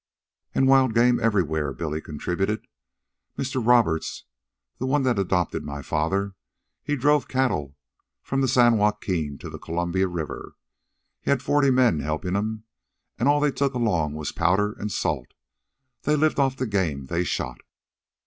[0.55, 2.65] "And wild game everywhere," Billy contributed.
[3.37, 3.63] "Mr.
[3.63, 4.23] Roberts,
[4.79, 6.33] the one that adopted my father,
[6.81, 7.75] he drove cattle
[8.23, 10.55] from the San Joaquin to the Columbia river.
[11.21, 12.63] He had forty men helpin' him,
[13.19, 15.35] an' all they took along was powder an' salt.
[16.01, 17.59] They lived off the game they shot."